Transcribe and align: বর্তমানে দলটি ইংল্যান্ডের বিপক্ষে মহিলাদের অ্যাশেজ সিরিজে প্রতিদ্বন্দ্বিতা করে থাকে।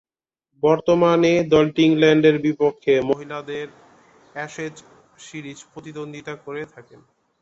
বর্তমানে 0.63 1.31
দলটি 1.53 1.81
ইংল্যান্ডের 1.85 2.35
বিপক্ষে 2.45 2.93
মহিলাদের 3.09 3.67
অ্যাশেজ 4.35 4.75
সিরিজে 5.19 5.65
প্রতিদ্বন্দ্বিতা 5.71 6.33
করে 6.45 6.61
থাকে। 6.73 6.95